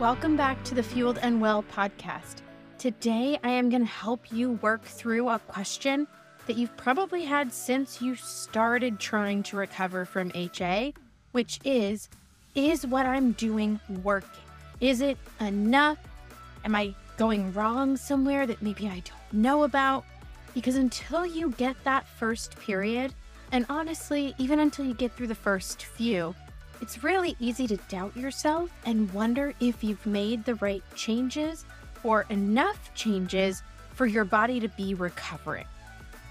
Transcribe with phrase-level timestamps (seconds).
[0.00, 2.38] Welcome back to the Fueled and Well podcast.
[2.78, 6.08] Today, I am going to help you work through a question
[6.48, 10.94] that you've probably had since you started trying to recover from HA,
[11.30, 12.08] which is
[12.56, 14.30] Is what I'm doing working?
[14.80, 15.98] Is it enough?
[16.64, 20.04] Am I going wrong somewhere that maybe I don't know about?
[20.54, 23.14] Because until you get that first period,
[23.52, 26.34] and honestly, even until you get through the first few,
[26.80, 31.64] it's really easy to doubt yourself and wonder if you've made the right changes
[32.02, 33.62] or enough changes
[33.94, 35.66] for your body to be recovering.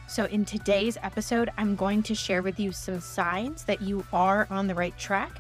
[0.08, 4.48] So, in today's episode, I'm going to share with you some signs that you are
[4.52, 5.32] on the right track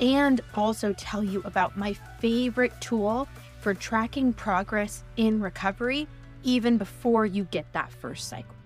[0.00, 3.28] and also tell you about my favorite tool
[3.60, 6.06] for tracking progress in recovery
[6.42, 8.57] even before you get that first cycle.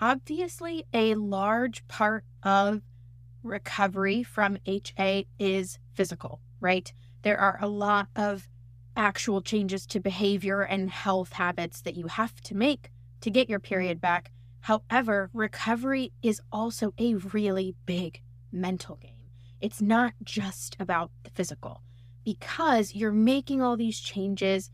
[0.00, 2.80] Obviously, a large part of
[3.42, 6.92] recovery from HA is physical, right?
[7.22, 8.48] There are a lot of
[8.96, 13.60] actual changes to behavior and health habits that you have to make to get your
[13.60, 14.30] period back.
[14.60, 18.20] However, recovery is also a really big
[18.50, 19.28] mental game.
[19.60, 21.82] It's not just about the physical
[22.24, 24.70] because you're making all these changes.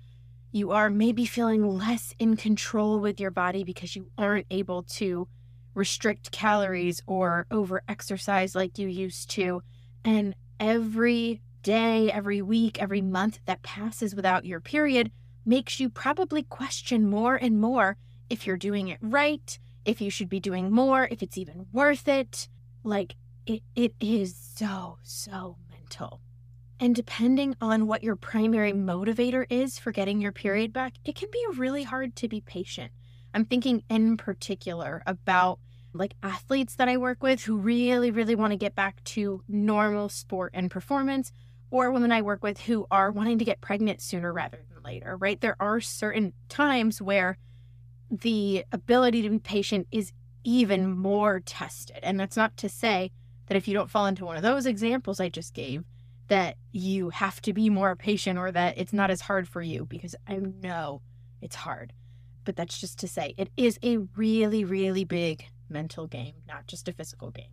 [0.57, 5.29] You are maybe feeling less in control with your body because you aren't able to
[5.75, 9.63] restrict calories or over exercise like you used to.
[10.03, 15.13] And every day, every week, every month that passes without your period
[15.45, 17.99] makes you probably question more and more
[18.31, 22.09] if you're doing it right, if you should be doing more, if it's even worth
[22.09, 22.49] it.
[22.83, 26.23] Like it, it is so, so mental.
[26.79, 31.29] And depending on what your primary motivator is for getting your period back, it can
[31.33, 32.93] be really hard to be patient.
[33.33, 35.59] I'm thinking in particular about
[35.95, 40.11] like athletes that I work with who really, really want to get back to normal
[40.11, 41.33] sport and performance,
[41.71, 45.17] or women I work with who are wanting to get pregnant sooner rather than later,
[45.17, 45.41] right?
[45.41, 47.39] There are certain times where
[48.11, 50.13] the ability to be patient is
[50.45, 51.99] even more tested.
[52.03, 53.11] And that's not to say
[53.47, 55.83] that if you don't fall into one of those examples I just gave,
[56.29, 59.87] that you have to be more patient or that it's not as hard for you
[59.87, 61.03] because I know
[61.41, 61.93] it's hard.
[62.45, 66.89] But that's just to say it is a really, really big mental game, not just
[66.89, 67.51] a physical game.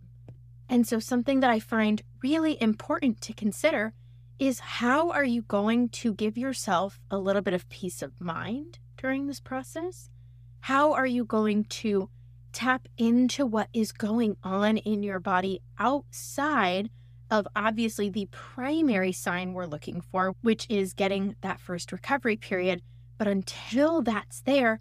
[0.68, 3.92] And so, something that I find really important to consider
[4.38, 8.78] is how are you going to give yourself a little bit of peace of mind
[8.96, 10.10] during this process?
[10.60, 12.08] How are you going to
[12.52, 16.88] tap into what is going on in your body outside
[17.30, 22.82] of obviously the primary sign we're looking for, which is getting that first recovery period?
[23.18, 24.80] But until that's there,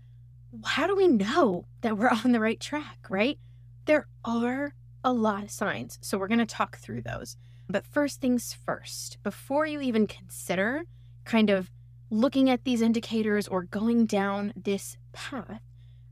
[0.65, 3.39] how do we know that we're on the right track, right?
[3.85, 4.73] There are
[5.03, 5.99] a lot of signs.
[6.01, 7.35] So we're going to talk through those.
[7.69, 10.83] But first things first, before you even consider
[11.25, 11.69] kind of
[12.09, 15.61] looking at these indicators or going down this path,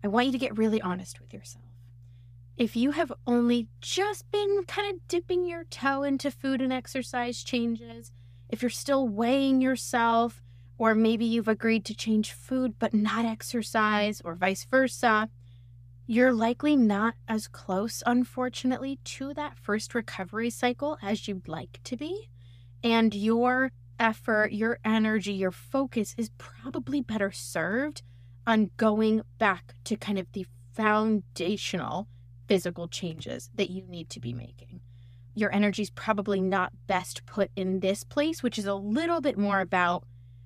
[0.03, 1.65] I want you to get really honest with yourself.
[2.57, 7.43] If you have only just been kind of dipping your toe into food and exercise
[7.43, 8.11] changes,
[8.49, 10.41] if you're still weighing yourself,
[10.77, 15.29] or maybe you've agreed to change food but not exercise, or vice versa,
[16.05, 21.95] you're likely not as close, unfortunately, to that first recovery cycle as you'd like to
[21.95, 22.29] be.
[22.83, 28.01] And your effort, your energy, your focus is probably better served
[28.45, 32.07] on going back to kind of the foundational
[32.51, 34.81] physical changes that you need to be making.
[35.35, 39.37] Your energy is probably not best put in this place, which is a little bit
[39.37, 40.03] more about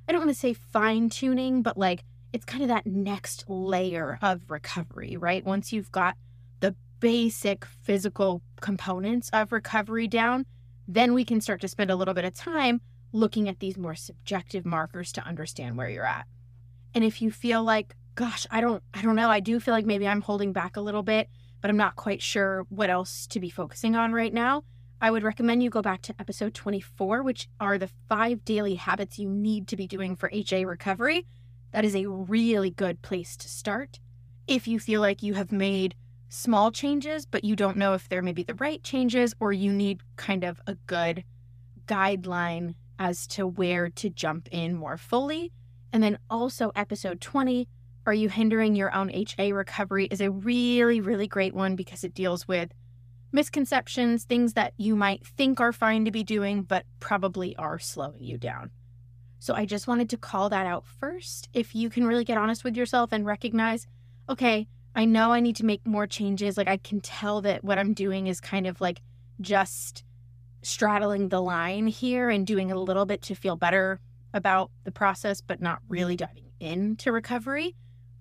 [0.08, 4.20] I don't want to say fine tuning, but like it's kind of that next layer
[4.22, 5.44] of recovery, right?
[5.44, 6.16] Once you've got
[6.60, 10.46] the basic physical components of recovery down,
[10.88, 12.82] then we can start to spend a little bit of time
[13.14, 16.28] looking at these more subjective markers to understand where you're at.
[16.94, 19.88] And if you feel like, gosh, I don't I don't know, I do feel like
[19.88, 21.29] maybe I'm holding back a little bit,
[21.66, 24.64] but I'm not quite sure what else to be focusing on right now,
[25.02, 29.17] I would recommend you go back to episode 24, which are the five daily habits
[29.17, 31.26] you need to be doing for HA recovery.
[31.72, 34.00] That is a really good place to start.
[34.46, 35.96] If you feel like you have made
[36.29, 40.03] small changes, but you don't know if they're maybe the right changes, or you need
[40.17, 41.23] kind of a good
[41.88, 45.52] guideline as to where to jump in more fully.
[45.91, 47.67] And then also, episode 20,
[48.07, 50.05] Are You Hindering Your Own HA Recovery?
[50.05, 52.72] is a really, really great one because it deals with
[53.31, 58.23] misconceptions, things that you might think are fine to be doing, but probably are slowing
[58.23, 58.69] you down.
[59.40, 61.49] So I just wanted to call that out first.
[61.52, 63.87] If you can really get honest with yourself and recognize,
[64.29, 66.57] okay, I know I need to make more changes.
[66.57, 69.02] Like I can tell that what I'm doing is kind of like
[69.41, 70.03] just
[70.61, 73.99] straddling the line here and doing a little bit to feel better
[74.31, 77.75] about the process, but not really diving into recovery.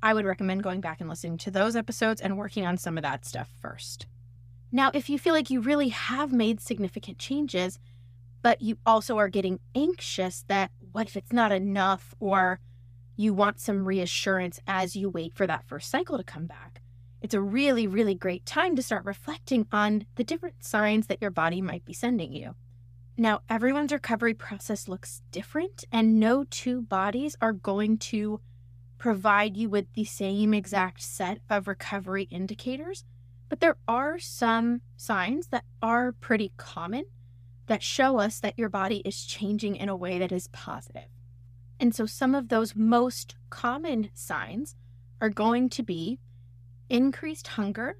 [0.04, 3.02] I would recommend going back and listening to those episodes and working on some of
[3.02, 4.06] that stuff first.
[4.70, 7.78] Now, if you feel like you really have made significant changes,
[8.42, 12.60] but you also are getting anxious that what if it's not enough or
[13.16, 16.82] you want some reassurance as you wait for that first cycle to come back,
[17.22, 21.30] it's a really, really great time to start reflecting on the different signs that your
[21.30, 22.54] body might be sending you.
[23.16, 28.40] Now, everyone's recovery process looks different, and no two bodies are going to
[29.04, 33.04] provide you with the same exact set of recovery indicators,
[33.50, 37.04] but there are some signs that are pretty common
[37.66, 41.10] that show us that your body is changing in a way that is positive.
[41.78, 44.74] And so, some of those most common signs
[45.20, 46.18] are going to be
[46.88, 47.98] increased hunger,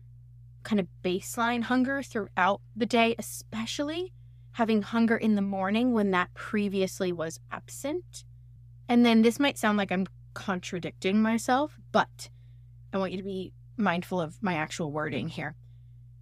[0.63, 4.15] kind of baseline hunger throughout the day, especially
[4.53, 8.25] having hunger in the morning when that previously was absent.
[8.89, 12.29] And then this might sound like I'm contradicting myself, but
[12.93, 15.55] I want you to be mindful of my actual wording here.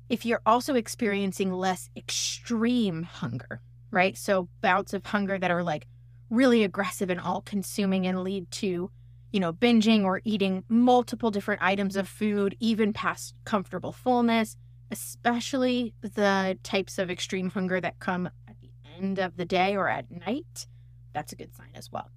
[0.08, 3.60] If you're also experiencing less extreme hunger,
[3.90, 4.16] right?
[4.16, 5.86] So bouts of hunger that are like
[6.30, 8.90] really aggressive and all consuming and lead to,
[9.32, 14.56] you know, binging or eating multiple different items of food, even past comfortable fullness,
[14.90, 19.88] especially the types of extreme hunger that come at the end of the day or
[19.88, 20.66] at night.
[21.12, 22.10] That's a good sign as well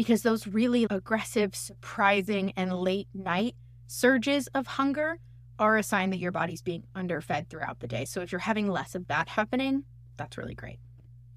[0.00, 3.54] because those really aggressive, surprising, and late night
[3.86, 5.18] surges of hunger
[5.58, 8.06] are a sign that your body's being underfed throughout the day.
[8.06, 9.84] So if you're having less of that happening,
[10.16, 10.78] that's really great.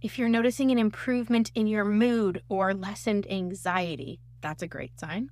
[0.01, 5.29] If you're noticing an improvement in your mood or lessened anxiety, that's a great sign.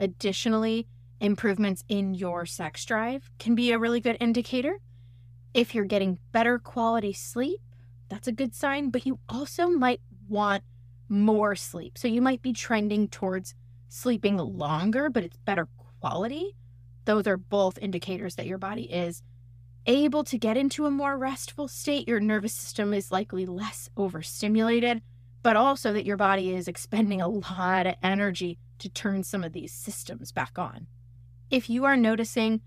[0.00, 0.86] Additionally,
[1.20, 4.78] improvements in your sex drive can be a really good indicator.
[5.52, 7.60] If you're getting better quality sleep,
[8.08, 10.00] that's a good sign, but you also might
[10.30, 10.62] want
[11.08, 11.98] more sleep.
[11.98, 13.54] So you might be trending towards
[13.88, 15.68] sleeping longer, but it's better
[16.00, 16.56] quality.
[17.04, 19.22] Those are both indicators that your body is
[19.86, 22.08] able to get into a more restful state.
[22.08, 25.02] Your nervous system is likely less overstimulated,
[25.42, 29.52] but also that your body is expending a lot of energy to turn some of
[29.52, 30.86] these systems back on.
[31.50, 32.62] If you are noticing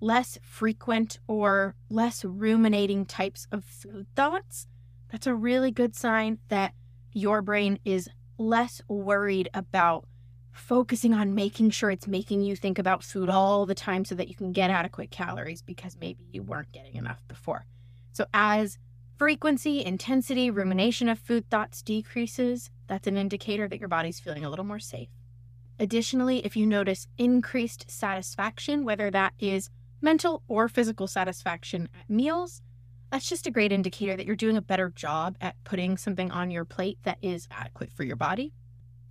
[0.00, 4.66] less frequent or less ruminating types of food thoughts,
[5.10, 6.74] that's a really good sign that
[7.12, 10.06] your brain is less worried about
[10.52, 14.28] focusing on making sure it's making you think about food all the time so that
[14.28, 17.64] you can get adequate calories because maybe you weren't getting enough before.
[18.12, 18.78] So, as
[19.16, 24.50] frequency, intensity, rumination of food thoughts decreases, that's an indicator that your body's feeling a
[24.50, 25.08] little more safe.
[25.78, 29.70] Additionally, if you notice increased satisfaction, whether that is
[30.02, 32.60] mental or physical satisfaction at meals,
[33.12, 36.50] that's just a great indicator that you're doing a better job at putting something on
[36.50, 38.54] your plate that is adequate for your body.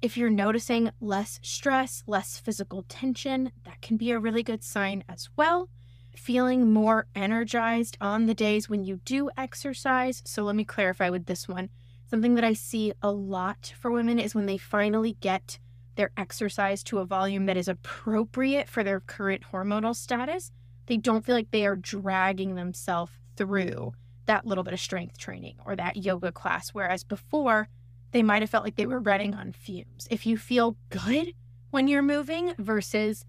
[0.02, 5.04] If you're noticing less stress, less physical tension, that can be a really good sign
[5.08, 5.70] as well.
[6.16, 10.24] Feeling more energized on the days when you do exercise.
[10.26, 11.70] So, let me clarify with this one.
[12.10, 15.60] Something that I see a lot for women is when they finally get
[15.96, 20.52] their exercise to a volume that is appropriate for their current hormonal status,
[20.88, 23.92] they don't feel like they are dragging themselves through
[24.28, 26.70] that little bit of strength training or that yoga class.
[26.70, 27.68] Whereas before,
[28.12, 30.08] they might have felt like they were running on fumes.
[30.12, 31.34] If you feel good
[31.72, 33.26] when you're moving versus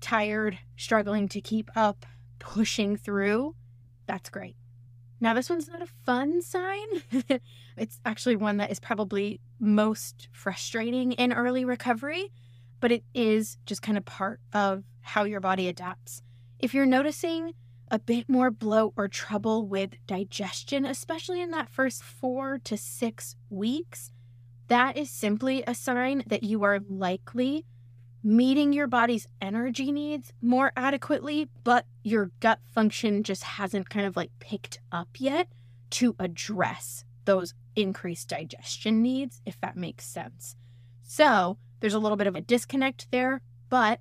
[0.00, 2.06] tired, struggling to keep up,
[2.38, 3.54] pushing through,
[4.06, 4.56] that's great.
[5.20, 6.86] Now, this one's not a fun sign.
[7.76, 12.32] it's actually one that is probably most frustrating in early recovery,
[12.80, 16.22] but it is just kind of part of how your body adapts.
[16.58, 17.52] If you're noticing
[17.90, 23.36] a bit more bloat or trouble with digestion, especially in that first four to six
[23.48, 24.10] weeks,
[24.68, 27.64] that is simply a sign that you are likely
[28.26, 34.16] meeting your body's energy needs more adequately, but your gut function just hasn't kind of
[34.16, 35.46] like picked up yet
[35.90, 40.56] to address those increased digestion needs, if that makes sense.
[41.04, 44.00] So there's a little bit of a disconnect there, but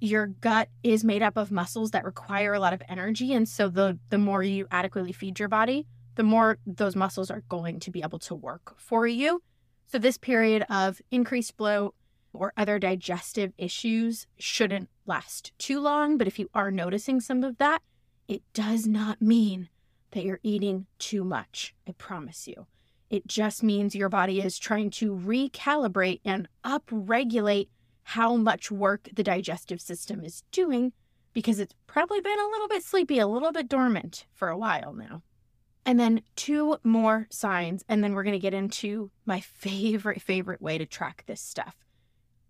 [0.00, 3.68] your gut is made up of muscles that require a lot of energy and so
[3.68, 5.86] the the more you adequately feed your body
[6.20, 9.42] the more those muscles are going to be able to work for you.
[9.86, 11.94] So this period of increased bloat
[12.32, 17.58] or other digestive issues shouldn't last too long but if you are noticing some of
[17.58, 17.82] that
[18.28, 19.68] it does not mean
[20.12, 22.66] that you're eating too much i promise you.
[23.08, 27.68] It just means your body is trying to recalibrate and upregulate
[28.02, 30.92] how much work the digestive system is doing
[31.32, 34.92] because it's probably been a little bit sleepy, a little bit dormant for a while
[34.92, 35.22] now.
[35.86, 40.60] And then two more signs, and then we're going to get into my favorite, favorite
[40.60, 41.76] way to track this stuff.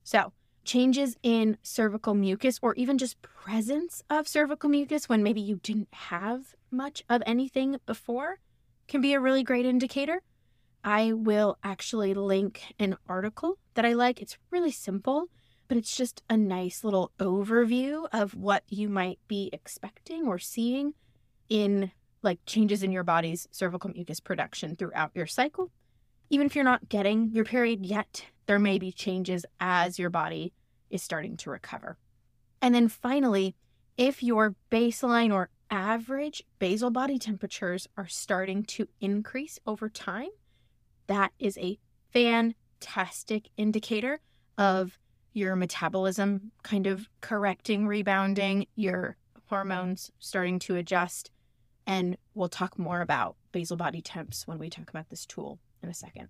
[0.03, 0.33] So,
[0.65, 5.93] changes in cervical mucus, or even just presence of cervical mucus when maybe you didn't
[5.93, 8.41] have much of anything before,
[8.89, 10.23] can be a really great indicator.
[10.83, 14.21] I will actually link an article that I like.
[14.21, 15.29] It's really simple,
[15.71, 20.95] but it's just a nice little overview of what you might be expecting or seeing
[21.49, 25.71] in like changes in your body's cervical mucus production throughout your cycle.
[26.29, 30.53] Even if you're not getting your period yet, there may be changes as your body
[30.91, 31.97] is starting to recover.
[32.61, 33.55] And then finally,
[33.97, 40.31] if your baseline or average basal body temperatures are starting to increase over time,
[41.07, 41.79] that is a
[42.13, 44.19] fantastic indicator
[44.59, 44.99] of
[45.33, 51.31] your metabolism kind of correcting, rebounding, your hormones starting to adjust.
[51.87, 55.89] And we'll talk more about basal body temps when we talk about this tool in
[55.89, 56.29] a second.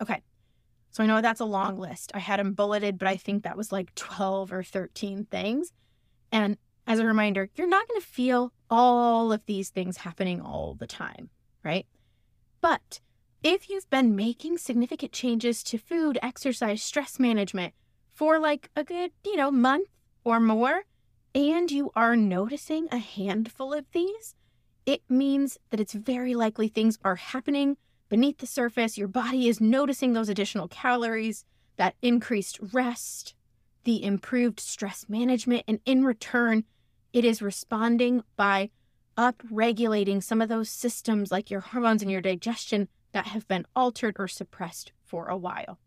[0.00, 0.22] Okay.
[0.90, 2.12] So I know that's a long list.
[2.14, 5.72] I had them bulleted, but I think that was like 12 or 13 things.
[6.30, 10.74] And as a reminder, you're not going to feel all of these things happening all
[10.74, 11.30] the time,
[11.64, 11.86] right?
[12.60, 13.00] But
[13.42, 17.74] if you've been making significant changes to food, exercise, stress management
[18.14, 19.88] for like a good, you know, month
[20.24, 20.84] or more,
[21.34, 24.34] and you are noticing a handful of these,
[24.86, 27.76] it means that it's very likely things are happening
[28.08, 28.96] beneath the surface.
[28.96, 31.44] Your body is noticing those additional calories,
[31.76, 33.34] that increased rest,
[33.82, 36.64] the improved stress management, and in return,
[37.12, 38.70] it is responding by
[39.16, 44.16] up-regulating some of those systems like your hormones and your digestion that have been altered
[44.18, 45.78] or suppressed for a while.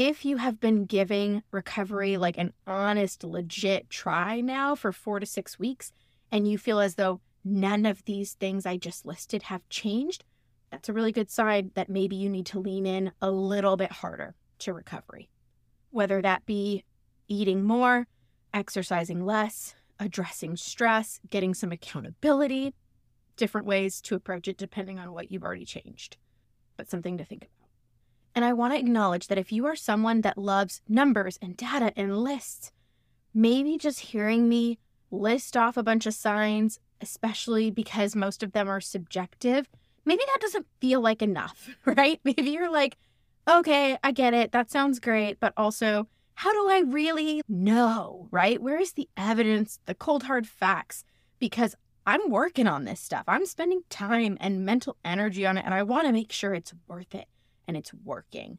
[0.00, 5.26] If you have been giving recovery like an honest, legit try now for four to
[5.26, 5.92] six weeks,
[6.32, 10.24] and you feel as though none of these things I just listed have changed,
[10.70, 13.92] that's a really good sign that maybe you need to lean in a little bit
[13.92, 15.28] harder to recovery.
[15.90, 16.82] Whether that be
[17.28, 18.06] eating more,
[18.54, 22.72] exercising less, addressing stress, getting some accountability,
[23.36, 26.16] different ways to approach it depending on what you've already changed,
[26.78, 27.59] but something to think about.
[28.40, 31.92] And I want to acknowledge that if you are someone that loves numbers and data
[31.94, 32.72] and lists,
[33.34, 34.78] maybe just hearing me
[35.10, 39.68] list off a bunch of signs, especially because most of them are subjective,
[40.06, 42.18] maybe that doesn't feel like enough, right?
[42.24, 42.96] Maybe you're like,
[43.46, 44.52] okay, I get it.
[44.52, 45.38] That sounds great.
[45.38, 48.62] But also, how do I really know, right?
[48.62, 51.04] Where is the evidence, the cold hard facts?
[51.38, 51.74] Because
[52.06, 53.24] I'm working on this stuff.
[53.28, 56.72] I'm spending time and mental energy on it, and I want to make sure it's
[56.88, 57.26] worth it
[57.70, 58.58] and it's working.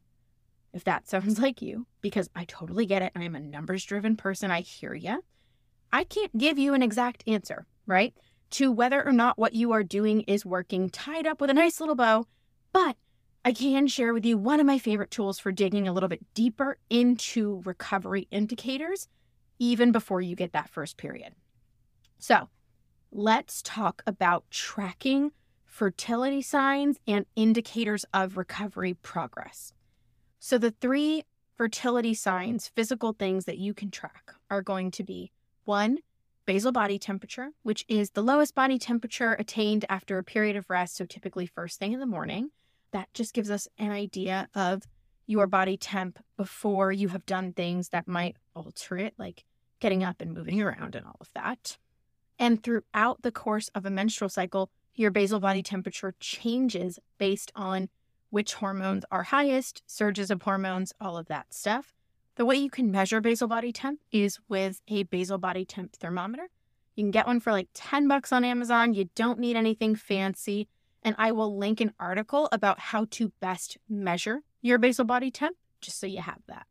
[0.72, 3.12] If that sounds like you, because I totally get it.
[3.14, 4.50] I am a numbers driven person.
[4.50, 5.22] I hear you.
[5.92, 8.14] I can't give you an exact answer, right?
[8.52, 11.78] To whether or not what you are doing is working tied up with a nice
[11.78, 12.26] little bow,
[12.72, 12.96] but
[13.44, 16.24] I can share with you one of my favorite tools for digging a little bit
[16.32, 19.08] deeper into recovery indicators,
[19.58, 21.34] even before you get that first period.
[22.18, 22.48] So,
[23.10, 25.32] let's talk about tracking
[25.72, 29.72] fertility signs and indicators of recovery progress.
[30.38, 31.24] So, the three
[31.56, 35.32] fertility signs, physical things that you can track, are going to be
[35.64, 35.98] one,
[36.44, 40.94] basal body temperature, which is the lowest body temperature attained after a period of rest,
[40.94, 42.50] so typically first thing in the morning
[42.90, 44.82] that just gives us an idea of
[45.26, 49.44] your body temp before you have done things that might alter it, like
[49.80, 51.78] getting up and moving around and all of that.
[52.38, 57.88] And throughout the course of a menstrual cycle, your basal body temperature changes based on
[58.30, 61.94] which hormones are highest, surges of hormones, all of that stuff.
[62.36, 66.48] The way you can measure basal body temp is with a basal body temp thermometer.
[66.96, 68.94] You can get one for like 10 bucks on Amazon.
[68.94, 70.68] You don't need anything fancy
[71.02, 75.56] and I will link an article about how to best measure your basal body temp,
[75.80, 76.66] just so you have that.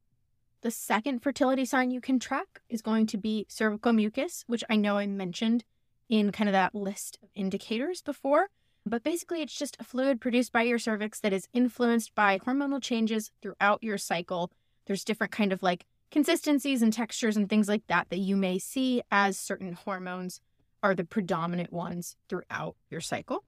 [0.62, 4.75] The second fertility sign you can track is going to be cervical mucus, which I
[4.75, 5.63] know I mentioned
[6.12, 8.50] in kind of that list of indicators before.
[8.86, 12.82] But basically, it's just a fluid produced by your cervix that is influenced by hormonal
[12.82, 14.51] changes throughout your cycle.
[14.86, 18.60] There's different kind of like consistencies and textures and things like that that you may
[18.60, 20.41] see as certain hormones
[20.84, 23.44] are the predominant ones throughout your cycle.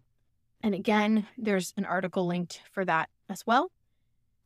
[0.61, 3.71] And again, there's an article linked for that as well.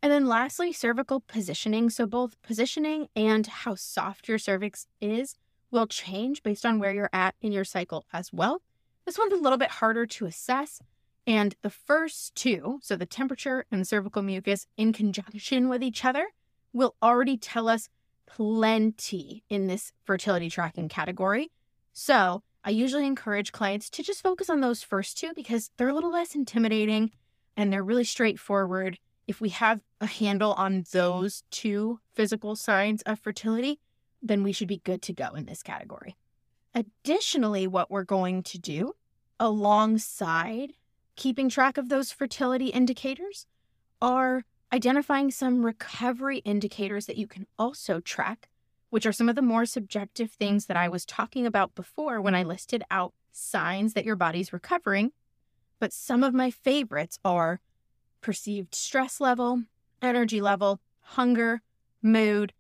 [0.01, 1.89] And then lastly, cervical positioning.
[1.89, 5.35] So both positioning and how soft your cervix is
[5.71, 8.61] will change based on where you're at in your cycle as well.
[9.05, 10.81] This one's a little bit harder to assess.
[11.25, 16.27] And the first two, so the temperature and cervical mucus in conjunction with each other,
[16.73, 17.89] will already tell us
[18.25, 21.51] plenty in this fertility tracking category.
[21.93, 25.93] So I usually encourage clients to just focus on those first two because they're a
[25.93, 27.11] little less intimidating
[27.55, 28.99] and they're really straightforward.
[29.25, 33.79] If we have a handle on those two physical signs of fertility,
[34.21, 36.15] then we should be good to go in this category.
[36.73, 38.93] Additionally, what we're going to do
[39.39, 40.73] alongside
[41.15, 43.47] keeping track of those fertility indicators
[44.01, 48.49] are identifying some recovery indicators that you can also track
[48.89, 52.35] which are some of the more subjective things that I was talking about before when
[52.35, 55.11] I listed out signs that your body's recovering.
[55.79, 57.59] But some of my favorites are
[58.21, 59.63] perceived stress level,
[60.01, 61.61] energy level, hunger,
[62.01, 62.53] mood,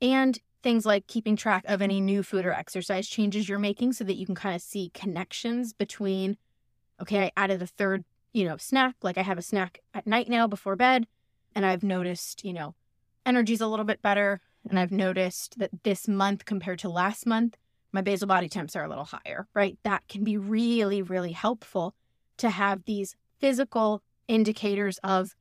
[0.00, 4.02] and things like keeping track of any new food or exercise changes you're making so
[4.02, 6.36] that you can kind of see connections between
[7.02, 10.28] okay, I added a third, you know, snack, like I have a snack at night
[10.28, 11.06] now before bed,
[11.54, 12.76] and I've noticed, you know,
[13.26, 17.56] energy's a little bit better, and I've noticed that this month compared to last month,
[17.92, 19.76] my basal body temps are a little higher, right?
[19.82, 21.94] That can be really, really helpful
[22.38, 25.34] to have these physical indicators of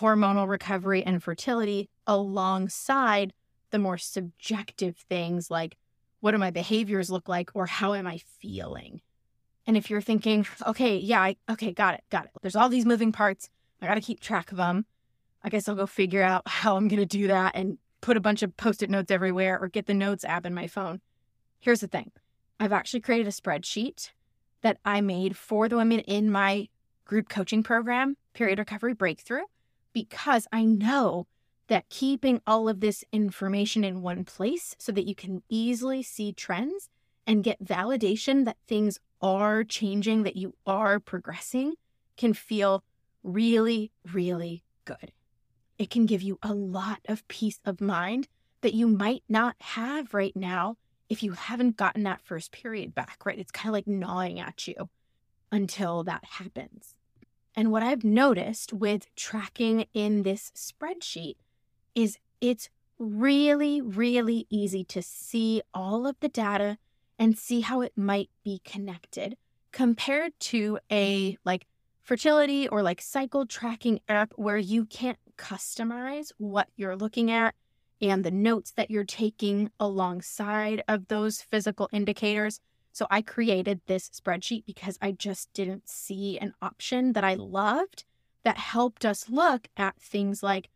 [0.00, 3.32] hormonal recovery and fertility alongside
[3.70, 5.76] the more subjective things like
[6.20, 9.00] what do my behaviors look like or how am I feeling?
[9.66, 12.30] And if you're thinking, okay, yeah, I, okay, got it, got it.
[12.42, 13.48] There's all these moving parts.
[13.80, 14.84] I got to keep track of them.
[15.42, 18.20] I guess I'll go figure out how I'm going to do that and put a
[18.20, 21.00] bunch of post it notes everywhere or get the notes app in my phone.
[21.58, 22.10] Here's the thing
[22.58, 24.10] I've actually created a spreadsheet
[24.62, 26.68] that I made for the women in my
[27.04, 29.44] group coaching program, Period Recovery Breakthrough,
[29.92, 31.26] because I know
[31.70, 36.32] that keeping all of this information in one place so that you can easily see
[36.32, 36.90] trends
[37.26, 41.74] and get validation that things are changing, that you are progressing,
[42.18, 42.84] can feel
[43.22, 45.12] really, really good
[45.80, 48.28] it can give you a lot of peace of mind
[48.60, 50.76] that you might not have right now
[51.08, 53.38] if you haven't gotten that first period back, right?
[53.38, 54.90] It's kind of like gnawing at you
[55.50, 56.94] until that happens.
[57.56, 61.36] And what I've noticed with tracking in this spreadsheet
[61.94, 66.78] is it's really, really easy to see all of the data
[67.18, 69.36] and see how it might be connected
[69.72, 71.66] compared to a like
[72.02, 77.54] fertility or like cycle tracking app where you can't customize what you're looking at
[78.02, 82.60] and the notes that you're taking alongside of those physical indicators.
[82.92, 88.04] So I created this spreadsheet because I just didn't see an option that I loved
[88.42, 90.70] that helped us look at things like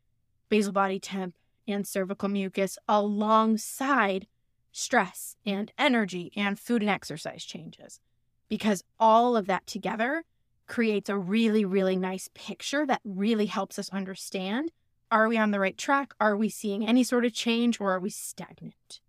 [0.49, 1.35] basal body temp
[1.67, 4.27] and cervical mucus alongside
[4.73, 8.01] stress and energy and food and exercise changes.
[8.49, 10.25] Because all of that together
[10.67, 14.71] creates a really, really nice picture that really helps us understand
[15.11, 16.13] are we on the right track?
[16.19, 19.01] Are we seeing any sort of change or are we stagnant?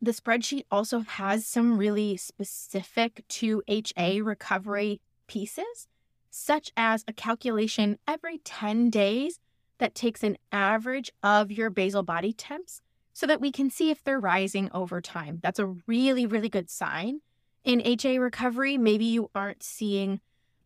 [0.00, 5.88] The spreadsheet also has some really specific to HA recovery pieces,
[6.30, 9.40] such as a calculation every 10 days
[9.80, 12.80] that takes an average of your basal body temps
[13.12, 15.40] so that we can see if they're rising over time.
[15.42, 17.20] That's a really, really good sign.
[17.64, 20.20] In HA recovery, maybe you aren't seeing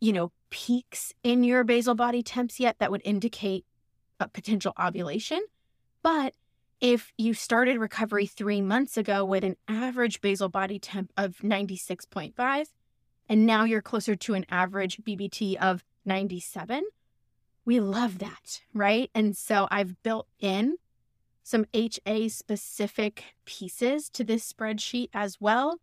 [0.05, 3.65] you know, peaks in your basal body temps yet that would indicate
[4.21, 5.41] a potential ovulation.
[6.03, 6.35] But
[6.79, 12.67] if you started recovery three months ago with an average basal body temp of 96.5,
[13.31, 16.85] and now you're closer to an average BBT of 97,
[17.65, 19.11] we love that, right?
[19.15, 20.77] And so I've built in
[21.43, 25.79] some HA specific pieces to this spreadsheet as well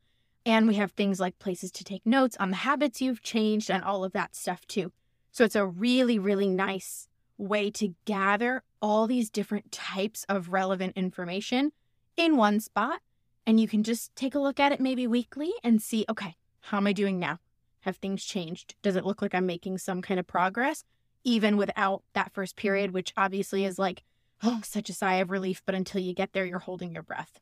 [0.46, 3.84] and we have things like places to take notes on the habits you've changed and
[3.84, 4.92] all of that stuff too.
[5.32, 10.98] So it's a really, really nice way to gather all these different types of relevant
[10.98, 11.72] information
[12.18, 13.02] in one spot.
[13.46, 16.78] And you can just take a look at it maybe weekly and see, okay, how
[16.78, 17.40] am I doing now?
[17.82, 18.76] Have things changed?
[18.82, 20.84] Does it look like I'm making some kind of progress,
[21.24, 22.62] even without that first mm-hmm.
[22.62, 24.04] period, which obviously is like,
[24.44, 25.62] oh, such a sigh of relief.
[25.66, 27.40] But until you get there, you're holding your breath.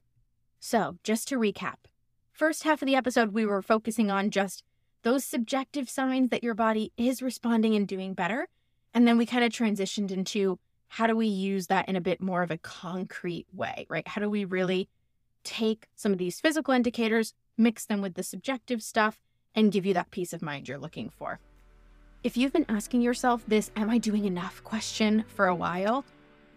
[0.60, 1.76] So, just to recap,
[2.32, 4.64] first half of the episode, we were focusing on just
[5.04, 8.48] those subjective signs that your body is responding and doing better.
[8.94, 12.22] And then we kind of transitioned into how do we use that in a bit
[12.22, 14.08] more of a concrete way, right?
[14.08, 14.90] How do we really
[15.44, 19.22] take some of these physical indicators, mix them with the subjective stuff,
[19.56, 21.40] and give you that peace of mind you're looking for?
[22.22, 26.04] If you've been asking yourself this, am I doing enough question for a while,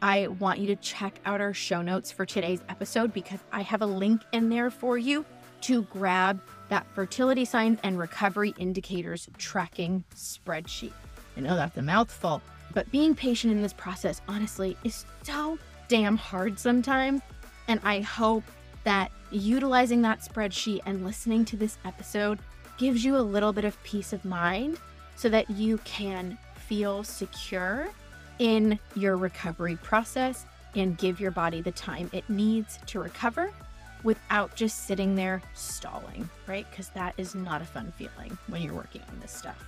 [0.00, 3.80] I want you to check out our show notes for today's episode because I have
[3.80, 5.24] a link in there for you
[5.60, 10.90] to grab that fertility signs and recovery indicators tracking spreadsheet.
[11.36, 12.42] I know that's a mouthful,
[12.74, 17.20] but being patient in this process, honestly, is so damn hard sometimes.
[17.68, 18.42] And I hope
[18.82, 22.40] that utilizing that spreadsheet and listening to this episode
[22.78, 24.80] gives you a little bit of peace of mind
[25.16, 27.88] so that you can feel secure
[28.38, 33.52] in your recovery process and give your body the time it needs to recover
[34.02, 36.66] without just sitting there stalling, right?
[36.70, 39.64] Because that is not a fun feeling when you're working on this stuff.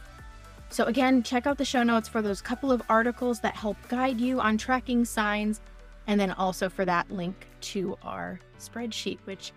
[0.70, 4.20] So, again, check out the show notes for those couple of articles that help guide
[4.20, 5.60] you on tracking signs,
[6.06, 9.52] and then also for that link to our spreadsheet, which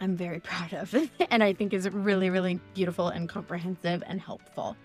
[0.00, 0.94] I'm very proud of
[1.30, 4.76] and I think is really, really beautiful and comprehensive and helpful.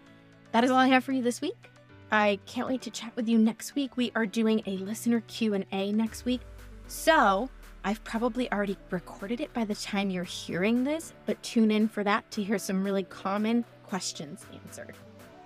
[0.56, 1.70] That is all I have for you this week.
[2.14, 3.98] I can't wait to chat with you next week.
[3.98, 6.40] We are doing a listener Q&A next week.
[6.88, 7.50] So,
[7.84, 12.06] I've probably already recorded it by the time you're hearing this, but tune in for
[12.06, 14.96] that to hear some really common questions answered.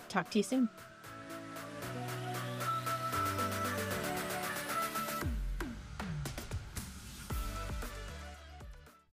[0.09, 0.69] Talk to you soon.